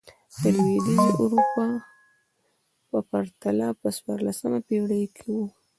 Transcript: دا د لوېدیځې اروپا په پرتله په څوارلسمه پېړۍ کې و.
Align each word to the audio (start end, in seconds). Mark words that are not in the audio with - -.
دا 0.41 0.49
د 0.53 0.55
لوېدیځې 0.55 1.09
اروپا 1.23 1.67
په 2.89 2.99
پرتله 3.09 3.67
په 3.79 3.87
څوارلسمه 3.97 4.59
پېړۍ 4.67 5.03
کې 5.17 5.29
و. 5.35 5.37